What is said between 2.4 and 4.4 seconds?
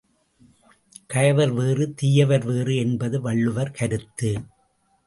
வேறு என்பது வள்ளுவர் கருத்து.